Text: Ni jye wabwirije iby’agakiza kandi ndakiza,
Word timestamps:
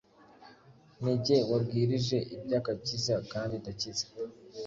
Ni 1.03 1.13
jye 1.23 1.37
wabwirije 1.49 2.17
iby’agakiza 2.35 3.15
kandi 3.31 3.53
ndakiza, 3.61 4.05